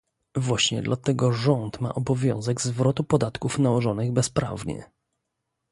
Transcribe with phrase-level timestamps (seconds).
[0.35, 4.91] Właśnie dlatego rząd ma obowiązek zwrotu podatków nałożonych bezprawnie